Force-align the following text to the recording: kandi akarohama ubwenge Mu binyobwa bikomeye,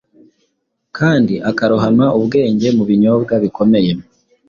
kandi 0.97 1.33
akarohama 1.49 2.05
ubwenge 2.17 2.67
Mu 2.77 2.83
binyobwa 2.89 3.33
bikomeye, 3.43 3.91